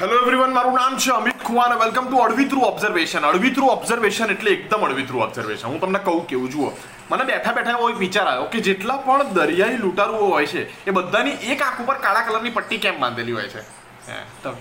Hello 0.00 0.16
everyone 0.22 0.50
મારું 0.54 0.74
નામ 0.76 0.96
છે 1.02 1.10
Amit 1.12 1.38
Kumar 1.44 1.70
welcome 1.82 2.08
to 2.08 2.18
Adavi 2.24 2.44
through 2.48 2.64
observation 2.66 3.26
Adavi 3.28 3.52
through 3.58 3.68
observation 3.74 4.32
એટલે 4.34 4.50
એકદમ 4.56 4.82
અડવી 4.88 5.06
થ્રુ 5.10 5.22
ઓબ્ઝર્વેશન 5.26 5.68
હું 5.70 5.78
તમને 5.84 6.00
કહું, 6.08 6.18
કેવું 6.30 6.50
જુઓ. 6.54 6.68
મને 7.10 7.24
બેઠા 7.30 7.54
બેઠા 7.58 7.78
એવો 7.78 7.86
વિચાર 8.02 8.26
આવ્યો 8.32 8.50
કે 8.54 8.60
જેટલા 8.66 8.98
પણ 9.06 9.32
દરિયાઈ 9.38 9.80
લૂંટારુઓ 9.84 10.28
હોય 10.34 10.46
છે, 10.52 10.66
એ 10.88 10.96
બધાની 10.98 11.36
એક 11.52 11.64
આંખ 11.68 11.80
ઉપર 11.84 11.96
કાળા 12.04 12.26
કલરની 12.28 12.54
પટ્ટી 12.58 12.82
કેમ 12.84 13.00
બાંધેલી 13.04 13.36
હોય 13.38 13.48
છે? 13.54 13.62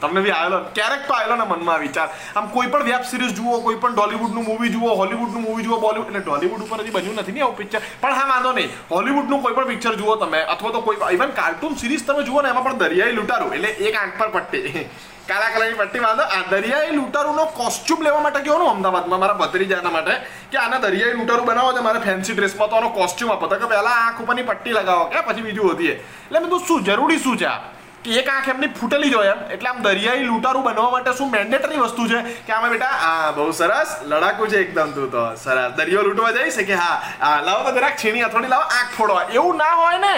તમને 0.02 0.22
બી 0.22 0.32
આવેલો, 0.32 0.60
ક્યારેક 0.74 1.08
તો 1.08 1.14
આવેલો 1.14 1.36
ને 1.36 1.44
મનમાં 1.44 1.80
વિચાર. 1.80 2.10
આમ 2.36 2.48
કોઈ 2.50 2.68
પણ 2.68 2.84
વેબ 2.84 3.04
સિરીઝ 3.04 3.34
જુઓ, 3.34 3.62
કોઈ 3.62 3.76
પણ 3.76 3.94
ડોલીવુડનું 3.94 4.44
મૂવી 4.44 4.70
જુઓ 4.70 4.96
હોલીવુડનું 4.96 5.42
મૂવી 5.42 5.64
જુઓ 5.64 5.80
બોલીવુડ 5.80 6.10
એટલે 6.10 6.20
ડોલીવુડ 6.20 6.62
ઉપર 6.62 6.82
હજી 6.82 6.92
બન્યું 6.92 7.16
નથી 7.16 7.32
ને 7.32 7.42
આવું 7.42 7.58
પિક્ચર 7.58 7.82
પણ 8.02 8.14
હા, 8.14 8.28
વાંધો 8.28 8.52
નહીં. 8.52 8.70
હોલીવુડનું 8.92 9.42
કોઈ 9.42 9.54
પણ 9.54 9.68
પિક્ચર 9.68 9.96
જુઓ 9.96 10.16
તમે, 10.16 10.40
અથવા 10.44 10.72
તો 10.72 10.82
કોઈ 10.82 10.98
ઇવન 11.12 11.32
કાર્ટૂન 11.32 11.76
સિરીઝ 11.76 12.06
તમે 12.06 12.24
જુઓ 12.24 12.42
ને, 12.42 12.50
એમાં 12.50 12.64
પણ 12.64 12.80
દરિયાઈ 12.80 13.16
લૂંટારું, 13.16 13.54
એટલે 13.54 13.70
એક 13.70 13.96
આંખ 13.96 14.18
પર 14.18 14.30
પટ્ટી. 14.30 14.90
કાળા 15.28 15.50
કલરની 15.50 15.76
પટ્ટી 15.76 16.02
વાંધો. 16.02 16.24
આ 16.24 16.44
દરિયાઈ 16.50 16.96
લૂંટારુનો 16.96 17.46
કોસ્ચ્યુમ 17.46 18.04
લેવા 18.04 18.22
માટે 18.22 18.42
ગયો 18.42 18.58
ને 18.64 18.70
અમદાવાદમાં, 18.70 19.20
મારા 19.20 19.34
ભત્રીજાના 19.34 19.92
માટે, 19.92 20.18
કે 20.52 20.58
આના 20.58 20.80
દરિયાઈ 20.80 21.14
લૂંટારું 21.14 21.46
બનાવો 21.46 21.74
છે 21.74 21.80
મારે 21.80 22.00
ફેન્સી 22.00 22.34
ડ્રેસમાં 22.34 22.70
તો 22.70 22.76
આનો 22.76 22.90
કોસ્ચ્યુમ 22.90 23.32
આપો. 23.32 23.48
તો 23.48 23.56
કે 23.56 23.66
પહેલા 23.66 23.96
આંખ 24.02 24.22
ઉપરની 24.22 24.44
પટ્ટી 24.44 24.74
લગાવો, 24.74 25.06
કે 25.06 25.22
પછી 25.22 25.42
બીજું 25.42 25.72
હોતી 25.72 25.92
એટલે 25.92 26.40
મેં 26.40 26.50
તો 26.50 26.60
શું 26.60 26.84
જરૂરી 26.84 27.20
શું 27.20 27.38
છે 27.38 27.46
આ? 27.46 27.75
કે 28.06 28.18
એક 28.22 28.28
આંખ 28.30 28.50
એમની 28.54 28.72
ફૂટેલી 28.80 29.10
જ 29.10 29.16
હોય 29.20 29.30
એમ. 29.34 29.44
એટલે 29.54 29.70
આમ 29.70 29.82
દરિયાઈ 29.82 30.26
લૂંટારું 30.30 30.64
બનવા 30.64 30.90
માટે 30.96 31.12
શું 31.20 31.30
મેન્ડેટરી 31.36 31.82
વસ્તુ 31.84 32.08
છે 32.12 32.20
કે 32.48 32.54
આમાં 32.54 32.74
બેટા, 32.74 32.94
આ 33.10 33.32
બહુ 33.38 33.52
સરસ 33.60 33.96
લડાકુ 34.06 34.50
છે 34.54 34.58
એકદમ 34.66 34.92
તું 34.98 35.12
તો. 35.12 35.24
સરસ. 35.44 35.72
દરિયો 35.78 36.04
લૂંટવા 36.08 36.34
જઈશ 36.38 36.60
કે 36.72 36.82
હા 36.82 37.36
લાવો 37.48 37.70
તો 37.70 37.76
જરાક 37.78 37.96
છીણી 38.04 38.28
અથોડી 38.28 38.52
લાવો, 38.56 38.68
આંખ 38.80 38.92
ફોડવા. 38.98 39.24
એવું 39.38 39.58
ના 39.58 39.74
હોય 39.84 40.04
ને. 40.06 40.16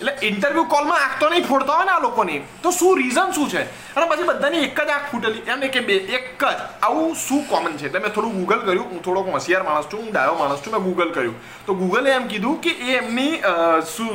એટલે 0.00 0.12
ઇન્ટરવ્યુ 0.28 0.64
કોલમાં 0.74 1.00
આંખ 1.04 1.18
તો 1.20 1.28
નહીં 1.28 1.46
ફોડતા 1.50 1.76
હોય 1.76 1.86
ને 1.88 1.92
આ 1.92 2.02
લોકોની. 2.06 2.40
તો 2.62 2.70
શું 2.70 2.98
રીઝન 2.98 3.30
શું 3.36 3.48
છે? 3.50 3.62
અને 3.96 4.06
પછી 4.10 4.26
બધાની 4.28 4.62
એક 4.66 4.80
જ 4.80 4.90
આંખ 4.96 5.08
ફૂટેલી. 5.12 5.42
એમ 5.52 5.60
કે 5.74 5.80
બે, 5.88 5.96
એક 6.18 6.42
જ. 6.44 6.52
આવું 6.82 7.14
શું 7.24 7.42
કોમન 7.48 7.76
છે? 7.76 7.86
એટલે 7.86 8.00
મેં 8.04 8.12
થોડું 8.16 8.32
ગૂગલ 8.38 8.60
કર્યું. 8.68 8.88
હું 8.92 9.02
થોડોક 9.02 9.30
હોશિયાર 9.34 9.64
માણસ 9.68 9.88
છું, 9.92 10.00
હું 10.04 10.10
ડાયો 10.12 10.36
માણસ 10.42 10.62
છું, 10.64 10.72
મેં 10.74 10.82
ગૂગલ 10.86 11.10
કર્યું. 11.16 11.36
તો 11.66 11.74
ગૂગલે 11.74 12.10
એમ 12.10 12.28
કીધું 12.32 12.60
કે 12.60 12.72
એ 12.88 12.98
એમની 13.00 13.32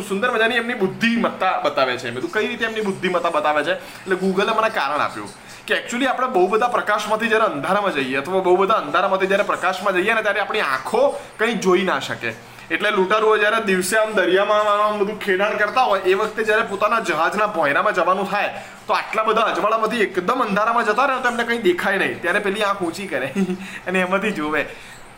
સુંદર 0.10 0.32
મજાની 0.36 0.62
એમની 0.64 0.80
બુદ્ધિમત્તા 0.84 1.56
બતાવે 1.66 1.98
છે. 1.98 2.12
મેં 2.12 2.22
તો 2.22 2.32
કઈ 2.36 2.48
રીતે 2.48 2.66
એમની 2.70 2.88
બુદ્ધિમત્તા 2.90 3.34
બતાવે 3.38 3.64
છે? 3.64 3.74
એટલે 3.74 4.16
ગૂગલે 4.24 4.52
મને 4.60 4.70
કારણ 4.80 5.04
આપ્યું 5.08 5.32
કે 5.68 5.74
એકચ્યુઅલી 5.76 6.08
આપણે 6.12 6.28
બહુ 6.38 6.48
બધા 6.54 6.72
પ્રકાશમાંથી 6.78 7.30
જ્યારે 7.34 7.46
અંધારામાં 7.52 7.94
જઈએ 7.98 8.18
અથવા 8.22 8.42
બહુ 8.48 8.56
બધા 8.62 8.80
અંધારામાંથી 8.86 9.30
જ્યારે 9.32 9.50
પ્રકાશમાં 9.52 9.96
જઈએ 9.98 10.16
ને 10.18 10.24
ત્યારે 10.26 10.42
આપણી 10.42 10.66
આંખો 10.72 11.04
કંઈ 11.40 11.62
જોઈ 11.66 11.86
ના 11.92 12.00
શકે. 12.08 12.34
એટલે 12.72 12.92
લૂંટારુઓ 12.92 13.38
જ્યારે 13.38 13.66
દિવસે 13.66 13.98
આમ 13.98 14.14
દરિયામાં 14.14 14.68
આમ 14.68 15.00
બધું 15.00 15.20
ખેડાણ 15.20 15.58
કરતા 15.58 15.82
હોય, 15.82 16.02
એ 16.02 16.14
વખતે 16.14 16.44
જ્યારે 16.44 16.62
પોતાના 16.62 17.00
જહાજના 17.00 17.48
ભોયરામાં 17.48 17.94
જવાનું 17.94 18.30
થાય, 18.30 18.62
તો 18.88 18.94
આટલા 18.94 19.24
બધા 19.24 19.42
અજવાળામાંથી 19.42 20.02
એકદમ 20.02 20.42
અંધારામાં 20.42 20.86
જતા 20.86 21.06
રહે 21.06 21.20
તો 21.22 21.30
એમને 21.30 21.44
કંઈ 21.44 21.58
દેખાય 21.58 21.98
નહીં. 21.98 22.22
ત્યારે 22.22 22.40
પેલી 22.40 22.64
આંખ 22.64 22.82
ઊંચી 22.82 23.08
કરે 23.08 23.34
અને 23.88 24.00
એમાંથી 24.00 24.32
જોવે. 24.32 24.64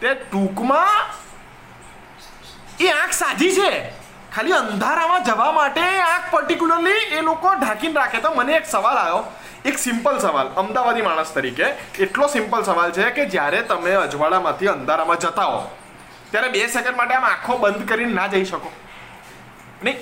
તે 0.01 0.16
ટૂંકમાં 0.16 1.05
એ 2.79 2.91
આંખ 2.91 3.11
સાજી 3.11 3.51
છે. 3.51 3.93
ખાલી 4.35 4.51
અંધારામાં 4.51 5.23
જવા 5.23 5.51
માટે 5.51 5.81
આંખ 5.81 6.31
પર્ટિક્યુલરલી 6.31 7.01
એ 7.11 7.21
લોકો 7.21 7.55
ઢાંકીને 7.55 7.95
રાખે. 7.95 8.19
તો 8.19 8.33
મને 8.35 8.53
એક 8.53 8.66
સવાલ 8.66 8.97
આવ્યો. 8.97 9.23
એક 9.66 9.79
સિમ્પલ 9.79 10.19
સવાલ, 10.19 10.47
અમદાવાદી 10.57 11.01
માણસ 11.01 11.33
તરીકે. 11.33 11.73
એટલો 11.99 12.27
સિમ્પલ 12.27 12.63
સવાલ 12.63 12.91
છે 12.91 13.09
કે 13.11 13.25
જ્યારે 13.25 13.61
તમે 13.61 13.95
અજવાળામાંથી 13.95 14.67
અંધારામાં 14.67 15.17
જતા 15.17 15.45
હો 15.45 15.69
ત્યારે 16.31 16.49
બે 16.49 16.67
સેકન્ડ 16.67 16.95
માટે 16.95 17.13
આમ 17.13 17.23
આંખો 17.23 17.57
બંધ 17.57 17.85
કરીને 17.85 18.13
ના 18.13 18.27
જઈ 18.27 18.45
શકો. 18.45 18.71
નહીં. 19.83 19.97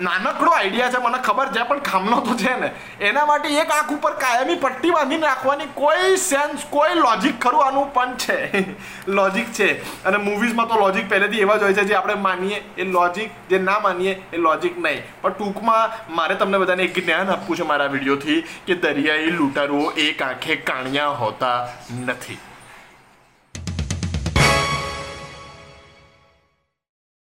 નાનકડો 0.00 0.50
આઈડિયા 0.50 0.90
છે, 0.90 0.98
મને 0.98 1.18
ખબર 1.18 1.48
છે, 1.52 1.62
પણ 1.64 1.78
ખામનો 1.78 2.20
તો 2.20 2.34
છે 2.34 2.60
ને. 2.60 2.70
એના 3.00 3.26
માટે 3.26 3.48
એક 3.48 3.70
આંખ 3.70 3.92
ઉપર 3.92 4.12
કાયમી 4.12 4.54
પટ્ટી 4.54 4.90
બાંધીને 4.90 5.26
રાખવાની 5.26 5.66
કોઈ 5.74 6.16
સેન્સ 6.16 6.64
કોઈ 6.70 6.94
લોજિક 6.94 7.40
ખરું 7.40 7.66
આનું, 7.66 7.94
પણ 7.94 8.16
છે. 8.16 8.64
લોજિક 9.08 9.52
છે. 9.52 10.04
અને 10.04 10.16
મૂવીઝમાં 10.16 10.68
તો 10.68 10.74
લોજિક 10.74 11.08
પહેલેથી 11.08 11.40
એવા 11.40 11.56
જ 11.56 11.62
હોય 11.62 11.74
છે, 11.74 11.84
જે 11.84 11.94
આપણે 11.94 12.14
માનીએ 12.14 12.62
એ 12.76 12.84
લોજિક 12.84 13.30
જે 13.50 13.58
ના 13.58 13.80
માનીએ 13.80 14.22
એ 14.32 14.36
લોજિક 14.36 14.78
નહીં. 14.78 15.02
પણ 15.22 15.30
ટૂંકમાં 15.30 15.90
મારે 16.14 16.34
તમને 16.34 16.58
બધાને 16.58 16.82
એક 16.82 17.04
જ્ઞાન 17.04 17.30
આપવું 17.30 17.56
છે 17.56 17.62
મારા 17.62 17.86
વિડીયોથી, 17.86 18.40
કે 18.66 18.74
દરિયાઈ 18.74 19.30
લૂંટારુઓ 19.30 19.92
એક 19.96 20.22
આંખે 20.22 20.56
કાણિયા 20.56 21.06
હોતા 21.06 21.68
નથી. 21.90 22.38